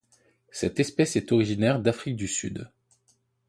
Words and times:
Cette 0.49 0.79
espèce 0.79 1.15
est 1.15 1.31
originaire 1.31 1.79
d'Afrique 1.79 2.15
du 2.15 2.27
Sud. 2.27 2.71